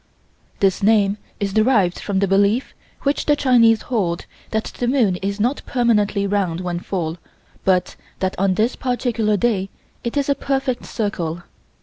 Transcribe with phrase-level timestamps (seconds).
[0.61, 5.39] This name is derived from the belief which the Chinese hold that the moon is
[5.39, 7.19] not permanently round when full,
[7.65, 9.69] but that on this particular day
[10.03, 11.43] it is a perfect circle.